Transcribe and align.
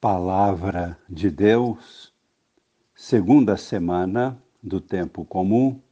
Palavra 0.00 0.96
de 1.10 1.28
Deus, 1.28 2.14
segunda 2.94 3.56
semana 3.56 4.40
do 4.62 4.80
Tempo 4.80 5.24
Comum, 5.24 5.82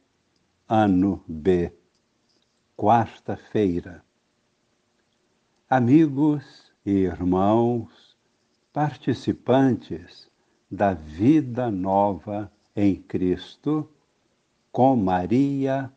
ano 0.65 1.21
B, 1.27 1.73
quarta-feira. 2.77 4.01
Amigos 5.69 6.71
e 6.85 6.91
irmãos, 6.91 8.15
participantes 8.71 10.31
da 10.71 10.93
vida 10.93 11.69
nova 11.69 12.49
em 12.73 12.95
Cristo, 12.95 13.91
com 14.71 14.95
Maria 14.95 15.91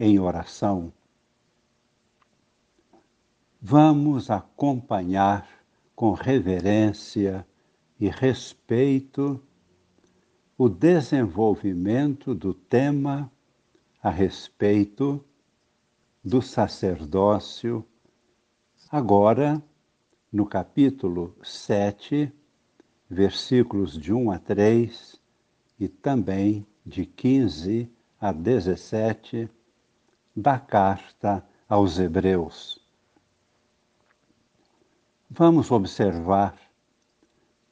em 0.00 0.18
oração. 0.18 0.92
Vamos 3.60 4.32
acompanhar 4.32 5.46
com 5.94 6.10
reverência 6.12 7.46
e 8.02 8.08
respeito 8.08 9.40
o 10.58 10.68
desenvolvimento 10.68 12.34
do 12.34 12.52
tema 12.52 13.30
a 14.02 14.10
respeito 14.10 15.24
do 16.24 16.42
sacerdócio, 16.42 17.86
agora 18.90 19.62
no 20.32 20.44
capítulo 20.44 21.32
7, 21.44 22.32
versículos 23.08 23.96
de 23.96 24.12
1 24.12 24.32
a 24.32 24.38
3 24.40 25.20
e 25.78 25.86
também 25.86 26.66
de 26.84 27.06
15 27.06 27.88
a 28.20 28.32
17 28.32 29.48
da 30.34 30.58
carta 30.58 31.46
aos 31.68 32.00
Hebreus. 32.00 32.80
Vamos 35.30 35.70
observar 35.70 36.61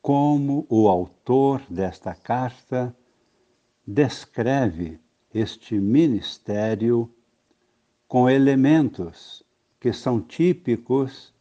como 0.02 0.66
o 0.68 0.88
autor 0.88 1.62
desta 1.68 2.14
carta 2.14 2.96
descreve 3.86 4.98
este 5.32 5.74
ministério 5.78 7.12
com 8.08 8.28
elementos 8.28 9.44
que 9.78 9.92
são 9.92 10.20
típicos 10.20 11.32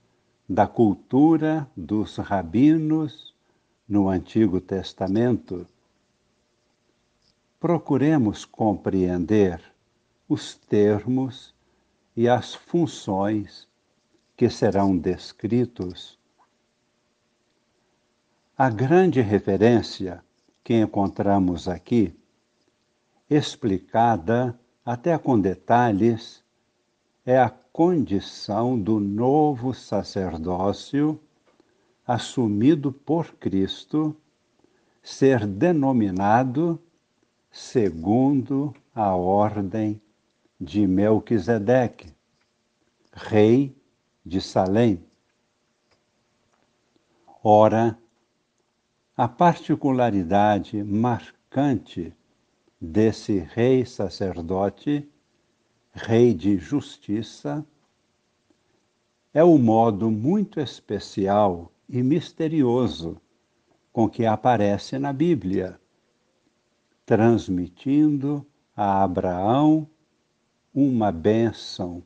da 0.47 0.67
cultura 0.67 1.69
dos 1.75 2.17
rabinos 2.17 3.33
no 3.87 4.09
Antigo 4.09 4.59
Testamento. 4.59 5.65
Procuremos 7.59 8.45
compreender 8.45 9.61
os 10.27 10.55
termos 10.55 11.53
e 12.15 12.27
as 12.27 12.53
funções 12.53 13.67
que 14.35 14.49
serão 14.49 14.97
descritos 14.97 16.18
a 18.59 18.69
grande 18.69 19.21
referência 19.21 20.21
que 20.65 20.73
encontramos 20.73 21.69
aqui, 21.69 22.13
explicada 23.29 24.59
até 24.85 25.17
com 25.17 25.39
detalhes, 25.39 26.43
é 27.25 27.39
a 27.39 27.49
condição 27.49 28.77
do 28.77 28.99
novo 28.99 29.73
sacerdócio 29.73 31.17
assumido 32.05 32.91
por 32.91 33.31
Cristo 33.35 34.13
ser 35.01 35.47
denominado 35.47 36.77
segundo 37.49 38.75
a 38.93 39.15
ordem 39.15 40.01
de 40.59 40.85
Melquisedeque, 40.85 42.13
rei 43.13 43.73
de 44.25 44.41
Salém. 44.41 45.01
Ora, 47.41 47.97
a 49.19 49.27
particularidade 49.27 50.81
marcante 50.81 52.15
desse 52.79 53.37
rei 53.37 53.85
sacerdote, 53.85 55.05
rei 55.91 56.33
de 56.33 56.57
justiça, 56.57 57.67
é 59.33 59.43
o 59.43 59.57
modo 59.57 60.09
muito 60.09 60.61
especial 60.61 61.69
e 61.89 62.01
misterioso 62.01 63.19
com 63.91 64.09
que 64.09 64.25
aparece 64.25 64.97
na 64.97 65.11
Bíblia, 65.11 65.77
transmitindo 67.05 68.47
a 68.73 69.03
Abraão 69.03 69.85
uma 70.73 71.11
bênção 71.11 72.01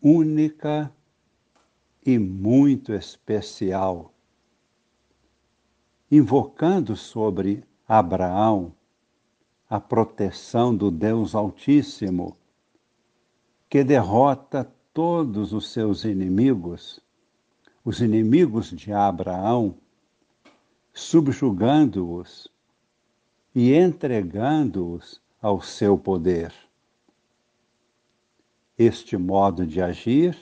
única 0.00 0.94
e 2.06 2.20
muito 2.20 2.92
especial 2.92 4.11
invocando 6.12 6.94
sobre 6.94 7.64
Abraão 7.88 8.74
a 9.66 9.80
proteção 9.80 10.76
do 10.76 10.90
Deus 10.90 11.34
Altíssimo, 11.34 12.36
que 13.66 13.82
derrota 13.82 14.70
todos 14.92 15.54
os 15.54 15.72
seus 15.72 16.04
inimigos, 16.04 17.00
os 17.82 18.02
inimigos 18.02 18.68
de 18.68 18.92
Abraão, 18.92 19.74
subjugando-os 20.92 22.46
e 23.54 23.72
entregando-os 23.72 25.18
ao 25.40 25.62
seu 25.62 25.96
poder. 25.96 26.52
Este 28.76 29.16
modo 29.16 29.66
de 29.66 29.80
agir 29.80 30.36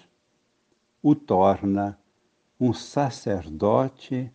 o 1.01 1.15
torna 1.15 1.97
um 2.59 2.73
sacerdote 2.73 4.33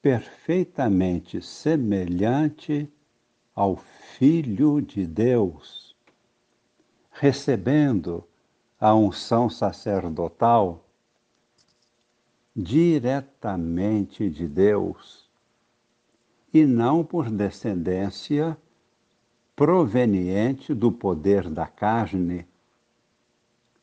perfeitamente 0.00 1.42
semelhante 1.42 2.90
ao 3.54 3.76
Filho 3.76 4.80
de 4.80 5.06
Deus, 5.06 5.96
recebendo 7.10 8.24
a 8.78 8.94
unção 8.94 9.50
sacerdotal 9.50 10.84
diretamente 12.54 14.30
de 14.30 14.46
Deus 14.46 15.28
e 16.52 16.64
não 16.64 17.04
por 17.04 17.30
descendência 17.30 18.56
proveniente 19.54 20.72
do 20.72 20.92
poder 20.92 21.50
da 21.50 21.66
carne, 21.66 22.46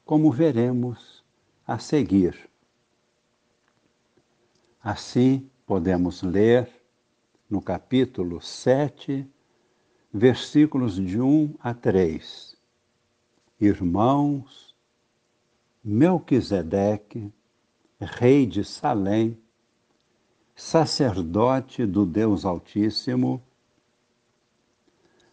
como 0.05 0.31
veremos 0.31 1.23
a 1.67 1.77
seguir. 1.77 2.49
Assim, 4.81 5.49
podemos 5.65 6.21
ler 6.21 6.69
no 7.49 7.61
capítulo 7.61 8.39
7, 8.39 9.27
versículos 10.13 10.95
de 10.95 11.19
1 11.19 11.55
a 11.59 11.73
3. 11.73 12.55
Irmãos, 13.59 14.75
Melquisedeque, 15.83 17.31
rei 17.99 18.45
de 18.45 18.63
Salém, 18.63 19.37
sacerdote 20.55 21.85
do 21.85 22.05
Deus 22.05 22.45
Altíssimo, 22.45 23.41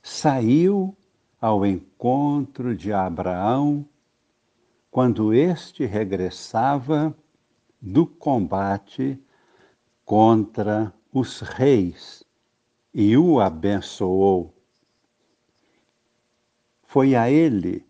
saiu 0.02 0.96
ao 1.40 1.66
encontro 1.66 2.74
de 2.74 2.92
Abraão 2.92 3.86
quando 4.90 5.32
este 5.32 5.84
regressava 5.84 7.16
do 7.80 8.06
combate 8.06 9.18
contra 10.04 10.92
os 11.12 11.40
reis 11.40 12.24
e 12.92 13.16
o 13.16 13.40
abençoou. 13.40 14.54
Foi 16.82 17.14
a 17.14 17.30
ele 17.30 17.86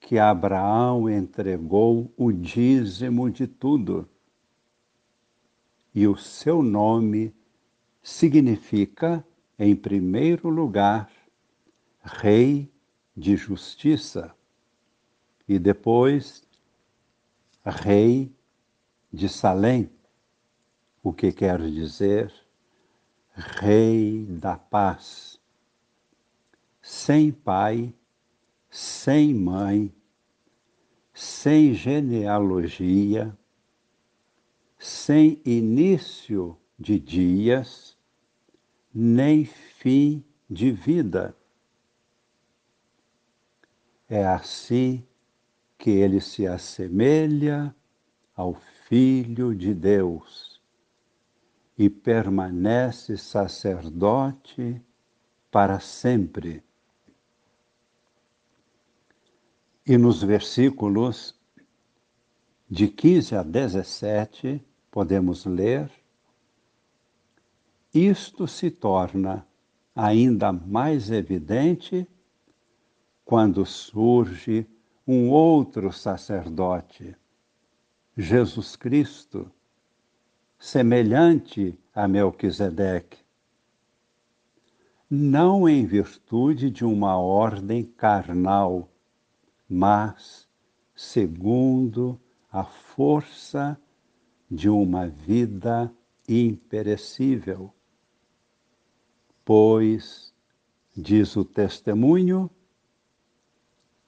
que 0.00 0.18
Abraão 0.18 1.08
entregou 1.08 2.12
o 2.16 2.32
dízimo 2.32 3.30
de 3.30 3.46
tudo. 3.46 4.08
E 5.94 6.06
o 6.06 6.16
seu 6.16 6.62
nome 6.62 7.34
significa, 8.02 9.24
em 9.58 9.76
primeiro 9.76 10.48
lugar, 10.48 11.10
Rei 12.02 12.70
de 13.16 13.36
Justiça, 13.36 14.34
e 15.48 15.58
depois, 15.58 16.42
Rei 17.64 18.34
de 19.12 19.28
Salém 19.28 19.88
o 21.02 21.12
que 21.12 21.32
quer 21.32 21.60
dizer? 21.68 22.32
Rei 23.34 24.24
da 24.26 24.56
Paz, 24.56 25.40
sem 26.80 27.32
pai, 27.32 27.92
sem 28.70 29.34
mãe, 29.34 29.92
sem 31.12 31.74
genealogia, 31.74 33.36
sem 34.78 35.40
início 35.44 36.56
de 36.78 36.98
dias, 36.98 37.96
nem 38.94 39.44
fim 39.44 40.24
de 40.48 40.70
vida. 40.70 41.34
É 44.08 44.26
assim 44.26 45.06
que 45.78 45.90
ele 45.90 46.20
se 46.20 46.46
assemelha 46.46 47.74
ao 48.36 48.54
Filho 48.86 49.54
de 49.54 49.72
Deus 49.72 50.51
e 51.76 51.88
permanece 51.88 53.16
sacerdote 53.16 54.80
para 55.50 55.80
sempre. 55.80 56.62
E 59.86 59.96
nos 59.96 60.22
versículos 60.22 61.38
de 62.68 62.88
15 62.88 63.36
a 63.36 63.42
17, 63.42 64.64
podemos 64.90 65.44
ler: 65.44 65.90
Isto 67.92 68.46
se 68.46 68.70
torna 68.70 69.46
ainda 69.94 70.52
mais 70.52 71.10
evidente 71.10 72.08
quando 73.24 73.64
surge 73.66 74.66
um 75.06 75.30
outro 75.30 75.92
sacerdote, 75.92 77.16
Jesus 78.16 78.76
Cristo, 78.76 79.50
semelhante 80.62 81.76
a 81.92 82.06
Melquisedeque, 82.06 83.18
não 85.10 85.68
em 85.68 85.84
virtude 85.84 86.70
de 86.70 86.84
uma 86.84 87.18
ordem 87.18 87.82
carnal, 87.82 88.88
mas 89.68 90.48
segundo 90.94 92.16
a 92.48 92.62
força 92.62 93.76
de 94.48 94.68
uma 94.68 95.08
vida 95.08 95.92
imperecível. 96.28 97.74
Pois, 99.44 100.32
diz 100.96 101.34
o 101.34 101.44
testemunho, 101.44 102.48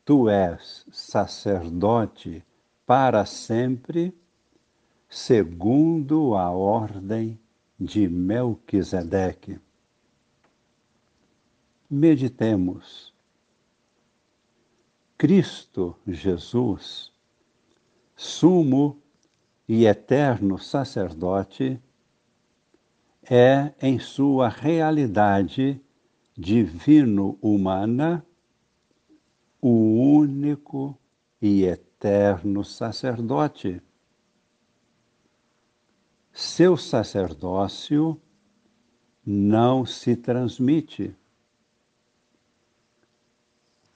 tu 0.04 0.28
és 0.28 0.86
sacerdote 0.92 2.44
para 2.86 3.26
sempre, 3.26 4.14
segundo 5.08 6.34
a 6.34 6.50
ordem 6.50 7.38
de 7.78 8.08
Melquisedeque. 8.08 9.58
Meditemos. 11.90 13.14
Cristo 15.16 15.96
Jesus, 16.06 17.12
sumo 18.16 19.00
e 19.68 19.86
eterno 19.86 20.58
sacerdote, 20.58 21.80
é, 23.30 23.72
em 23.80 23.98
sua 23.98 24.48
realidade 24.48 25.80
divino-humana, 26.36 28.26
o 29.60 30.18
único 30.18 30.98
e 31.40 31.64
eterno 31.64 32.64
sacerdote. 32.64 33.80
Seu 36.36 36.76
sacerdócio 36.76 38.20
não 39.25 39.86
se 39.86 40.16
transmite. 40.16 41.16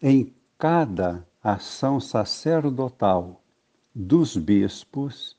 Em 0.01 0.33
cada 0.57 1.27
ação 1.43 1.99
sacerdotal 1.99 3.43
dos 3.93 4.37
bispos 4.37 5.37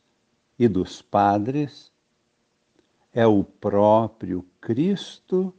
e 0.59 0.67
dos 0.67 1.01
padres, 1.01 1.89
é 3.13 3.25
o 3.25 3.45
próprio 3.45 4.45
Cristo 4.59 5.55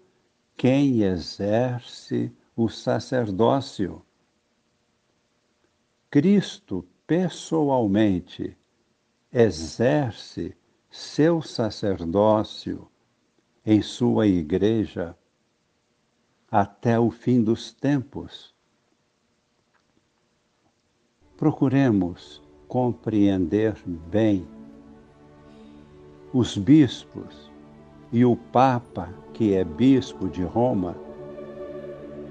quem 0.59 1.01
exerce 1.01 2.31
o 2.55 2.69
sacerdócio. 2.69 4.05
Cristo 6.11 6.87
pessoalmente 7.07 8.55
exerce 9.33 10.55
seu 10.91 11.41
sacerdócio 11.41 12.89
em 13.65 13.81
sua 13.81 14.27
igreja 14.27 15.17
até 16.51 16.99
o 16.99 17.11
fim 17.11 17.41
dos 17.41 17.73
tempos. 17.73 18.53
Procuremos 21.37 22.43
compreender 22.67 23.81
bem 23.87 24.47
os 26.33 26.57
bispos 26.57 27.51
e 28.13 28.25
o 28.25 28.35
Papa, 28.37 29.15
que 29.33 29.55
é 29.55 29.63
bispo 29.63 30.29
de 30.29 30.43
Roma, 30.43 30.97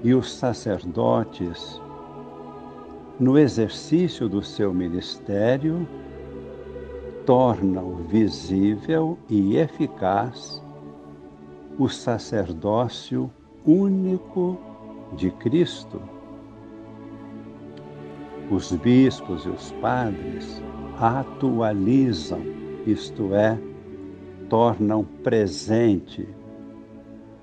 e 0.02 0.14
os 0.14 0.32
sacerdotes, 0.32 1.80
no 3.18 3.38
exercício 3.38 4.28
do 4.28 4.42
seu 4.42 4.72
ministério, 4.72 5.86
tornam 7.30 7.94
visível 8.08 9.16
e 9.28 9.56
eficaz 9.56 10.60
o 11.78 11.88
sacerdócio 11.88 13.30
único 13.64 14.58
de 15.16 15.30
Cristo. 15.30 16.02
Os 18.50 18.72
bispos 18.72 19.46
e 19.46 19.48
os 19.48 19.70
padres 19.80 20.60
atualizam, 20.98 22.40
isto 22.84 23.32
é, 23.32 23.56
tornam 24.48 25.04
presente 25.22 26.28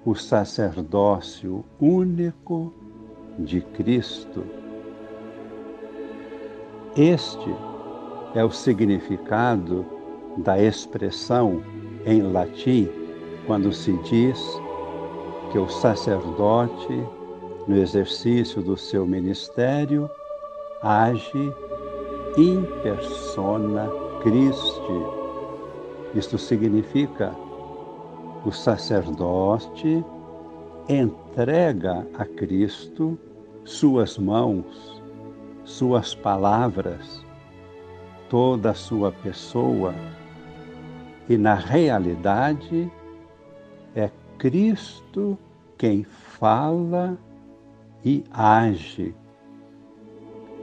o 0.04 0.14
sacerdócio 0.16 1.64
único 1.80 2.74
de 3.40 3.62
Cristo. 3.62 4.44
Este 6.94 7.77
é 8.34 8.44
o 8.44 8.52
significado 8.52 9.86
da 10.38 10.62
expressão 10.62 11.64
em 12.06 12.22
latim 12.22 12.88
quando 13.46 13.72
se 13.72 13.94
diz 14.04 14.40
que 15.52 15.58
o 15.58 15.70
sacerdote, 15.70 17.04
no 17.68 17.78
exercício 17.78 18.62
do 18.62 18.78
seu 18.78 19.06
ministério, 19.06 20.10
age 20.82 21.54
in 22.38 22.64
persona 22.84 23.90
Christi. 24.22 25.04
Isto 26.14 26.38
significa 26.38 27.34
o 28.46 28.52
sacerdote 28.52 30.04
entrega 30.90 32.08
a 32.14 32.26
Cristo 32.26 33.18
suas 33.66 34.18
mãos, 34.18 35.02
suas 35.66 36.16
palavras, 36.16 37.26
toda 38.30 38.72
a 38.72 38.74
sua 38.74 39.12
pessoa, 39.12 39.94
e 41.30 41.38
na 41.38 41.56
realidade 41.56 42.92
é 43.96 44.10
Cristo 44.38 45.38
quem 45.78 46.04
fala 46.04 47.18
e 48.04 48.24
age. 48.32 49.14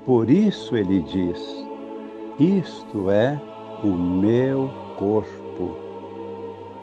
Por 0.06 0.30
isso 0.30 0.76
ele 0.76 1.00
diz: 1.02 1.66
Isto 2.38 3.10
é 3.10 3.40
o 3.82 3.88
meu 3.88 4.70
corpo. 4.98 5.76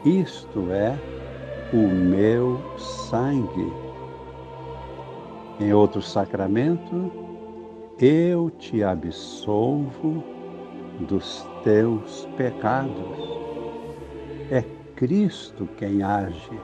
Isto 0.03 0.71
é 0.71 0.97
o 1.73 1.87
meu 1.87 2.59
sangue. 2.77 3.71
Em 5.59 5.73
outro 5.73 6.01
sacramento, 6.01 7.11
eu 7.99 8.49
te 8.49 8.83
absolvo 8.83 10.40
dos 11.05 11.47
teus 11.63 12.27
pecados. 12.37 13.41
É 14.49 14.61
Cristo 14.95 15.67
quem 15.77 16.03
age. 16.03 16.59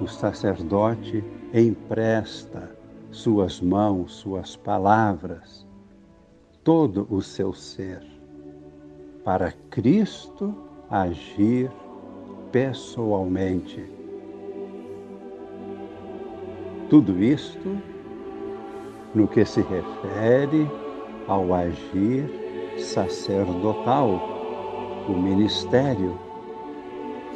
O 0.00 0.06
sacerdote 0.06 1.24
empresta 1.52 2.76
suas 3.10 3.60
mãos, 3.60 4.14
suas 4.14 4.56
palavras, 4.56 5.66
todo 6.64 7.06
o 7.10 7.20
seu 7.20 7.52
ser 7.52 8.02
para 9.24 9.52
Cristo 9.70 10.54
agir 10.90 11.70
pessoalmente. 12.50 13.84
Tudo 16.88 17.22
isto 17.22 17.78
no 19.14 19.28
que 19.28 19.44
se 19.44 19.62
refere 19.62 20.68
ao 21.32 21.54
agir 21.54 22.28
sacerdotal, 22.78 24.20
o 25.08 25.12
ministério. 25.12 26.18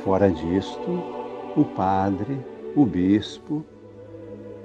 Fora 0.04 0.30
disto, 0.30 1.02
o 1.56 1.64
padre, 1.64 2.38
o 2.76 2.84
bispo, 2.84 3.64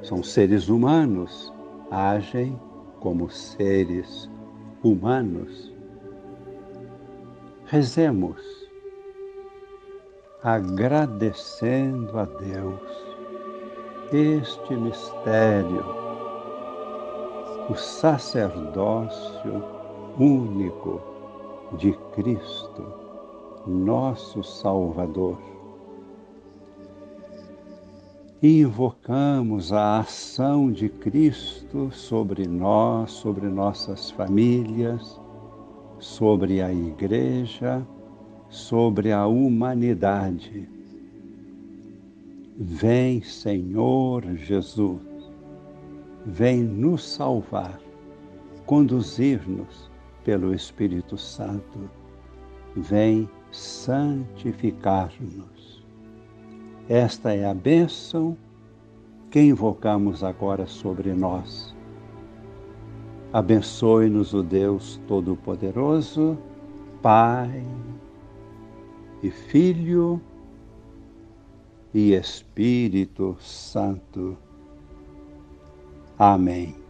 são 0.03 0.21
seres 0.21 0.67
humanos, 0.67 1.53
agem 1.89 2.59
como 2.99 3.29
seres 3.29 4.29
humanos. 4.83 5.73
Rezemos, 7.65 8.41
agradecendo 10.43 12.19
a 12.19 12.25
Deus 12.25 13.11
este 14.11 14.75
mistério, 14.75 16.00
o 17.71 17.75
sacerdócio 17.77 19.63
único 20.19 21.01
de 21.77 21.93
Cristo, 22.13 22.83
nosso 23.65 24.43
Salvador. 24.43 25.37
Invocamos 28.43 29.71
a 29.71 29.99
ação 29.99 30.69
de 30.69 30.89
Cristo 30.89 31.89
sobre 31.93 32.45
nós, 32.45 33.11
sobre 33.11 33.47
nossas 33.47 34.11
famílias, 34.11 35.17
sobre 35.97 36.61
a 36.61 36.73
Igreja, 36.73 37.87
sobre 38.49 39.13
a 39.13 39.25
humanidade. 39.25 40.67
Vem, 42.57 43.21
Senhor 43.21 44.23
Jesus, 44.35 45.10
vem 46.25 46.63
nos 46.63 47.03
salvar, 47.03 47.77
conduzir-nos 48.65 49.91
pelo 50.23 50.53
Espírito 50.53 51.17
Santo, 51.17 51.89
vem 52.75 53.27
santificar-nos. 53.51 55.83
Esta 56.87 57.33
é 57.33 57.45
a 57.45 57.53
bênção 57.53 58.37
que 59.29 59.41
invocamos 59.41 60.23
agora 60.23 60.65
sobre 60.67 61.13
nós. 61.13 61.75
Abençoe-nos 63.33 64.33
o 64.33 64.41
Deus 64.43 65.01
Todo-Poderoso, 65.07 66.37
Pai 67.01 67.65
e 69.23 69.31
Filho 69.31 70.21
e 71.93 72.13
Espírito 72.13 73.37
Santo. 73.39 74.37
Amém. 76.21 76.80